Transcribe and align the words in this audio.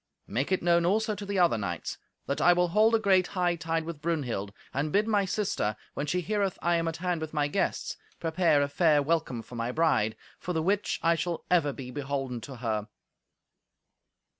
Make 0.25 0.51
it 0.51 0.63
known 0.63 0.83
also 0.83 1.13
to 1.13 1.27
the 1.27 1.37
other 1.37 1.59
knights 1.59 1.99
that 2.25 2.41
I 2.41 2.53
will 2.53 2.69
hold 2.69 2.95
a 2.95 2.99
great 2.99 3.27
hightide 3.37 3.85
with 3.85 4.01
Brunhild; 4.01 4.51
and 4.73 4.91
bid 4.91 5.07
my 5.07 5.25
sister, 5.25 5.75
when 5.93 6.07
she 6.07 6.21
heareth 6.21 6.57
I 6.59 6.75
am 6.77 6.87
at 6.87 6.97
hand 6.97 7.21
with 7.21 7.35
my 7.35 7.47
guests, 7.47 7.97
prepare 8.19 8.63
a 8.63 8.67
fair 8.67 9.03
welcome 9.03 9.43
for 9.43 9.53
my 9.53 9.71
bride; 9.71 10.15
for 10.39 10.53
the 10.53 10.63
which 10.63 10.99
I 11.03 11.13
shall 11.13 11.45
ever 11.51 11.71
be 11.71 11.91
beholden 11.91 12.41
to 12.41 12.55
her." 12.55 12.87